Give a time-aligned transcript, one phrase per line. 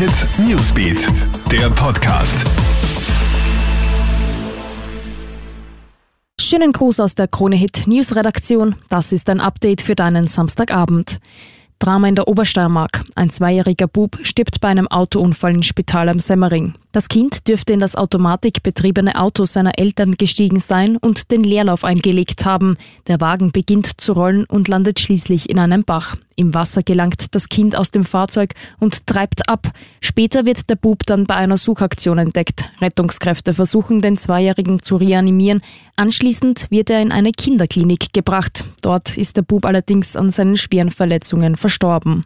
[0.00, 1.06] Hit Newsbeat,
[1.52, 2.46] der Podcast.
[6.40, 8.76] Schönen Gruß aus der Krone Hit News Redaktion.
[8.88, 11.18] Das ist ein Update für deinen Samstagabend.
[11.80, 13.04] Drama in der Obersteiermark.
[13.14, 16.76] Ein zweijähriger Bub stirbt bei einem Autounfall im Spital am Semmering.
[16.92, 22.44] Das Kind dürfte in das automatikbetriebene Auto seiner Eltern gestiegen sein und den Leerlauf eingelegt
[22.44, 22.76] haben.
[23.06, 26.16] Der Wagen beginnt zu rollen und landet schließlich in einem Bach.
[26.34, 29.70] Im Wasser gelangt das Kind aus dem Fahrzeug und treibt ab.
[30.00, 32.64] Später wird der Bub dann bei einer Suchaktion entdeckt.
[32.80, 35.62] Rettungskräfte versuchen, den Zweijährigen zu reanimieren.
[35.94, 38.64] Anschließend wird er in eine Kinderklinik gebracht.
[38.82, 42.24] Dort ist der Bub allerdings an seinen schweren Verletzungen verstorben.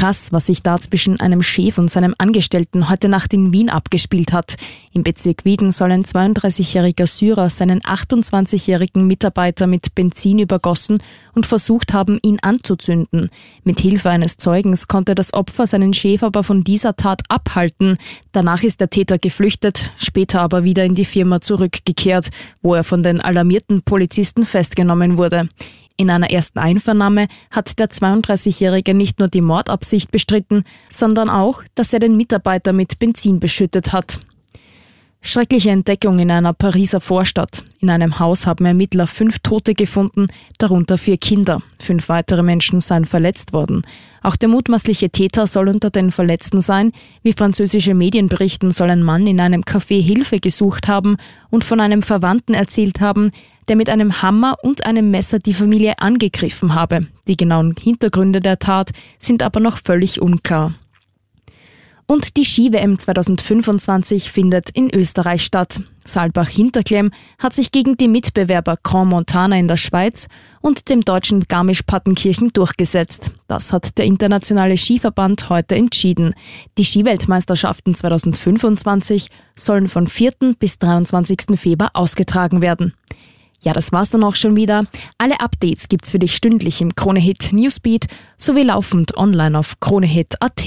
[0.00, 4.32] Krass, was sich da zwischen einem Chef und seinem Angestellten heute Nacht in Wien abgespielt
[4.32, 4.56] hat.
[4.94, 11.02] Im Bezirk Wieden soll ein 32-jähriger Syrer seinen 28-jährigen Mitarbeiter mit Benzin übergossen
[11.34, 13.28] und versucht haben, ihn anzuzünden.
[13.62, 17.98] Mit Hilfe eines Zeugens konnte das Opfer seinen Chef aber von dieser Tat abhalten.
[18.32, 22.30] Danach ist der Täter geflüchtet, später aber wieder in die Firma zurückgekehrt,
[22.62, 25.50] wo er von den alarmierten Polizisten festgenommen wurde.
[26.00, 31.92] In einer ersten Einvernahme hat der 32-Jährige nicht nur die Mordabsicht bestritten, sondern auch, dass
[31.92, 34.18] er den Mitarbeiter mit Benzin beschüttet hat.
[35.22, 37.62] Schreckliche Entdeckung in einer Pariser Vorstadt.
[37.78, 40.26] In einem Haus haben Ermittler fünf Tote gefunden,
[40.58, 41.62] darunter vier Kinder.
[41.78, 43.82] Fünf weitere Menschen seien verletzt worden.
[44.22, 46.92] Auch der mutmaßliche Täter soll unter den Verletzten sein.
[47.22, 51.16] Wie französische Medien berichten, soll ein Mann in einem Café Hilfe gesucht haben
[51.48, 53.30] und von einem Verwandten erzählt haben,
[53.68, 57.06] der mit einem Hammer und einem Messer die Familie angegriffen habe.
[57.28, 60.72] Die genauen Hintergründe der Tat sind aber noch völlig unklar.
[62.10, 65.80] Und die Ski-WM 2025 findet in Österreich statt.
[66.04, 70.26] Saalbach-Hinterklemm hat sich gegen die Mitbewerber Grand Montana in der Schweiz
[70.60, 73.30] und dem deutschen Garmisch-Partenkirchen durchgesetzt.
[73.46, 76.34] Das hat der internationale Skiverband heute entschieden.
[76.78, 80.32] Die Skiweltmeisterschaften 2025 sollen von 4.
[80.58, 81.56] bis 23.
[81.56, 82.92] Februar ausgetragen werden.
[83.62, 84.86] Ja, das war's dann auch schon wieder.
[85.16, 90.66] Alle Updates gibt's für dich stündlich im Kronehit Newsbeat sowie laufend online auf kronehit.at.